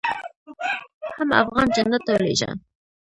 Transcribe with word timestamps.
حم 1.15 1.29
افغان 1.41 1.67
جنت 1.75 2.01
ته 2.05 2.11
ولېږه. 2.15 2.49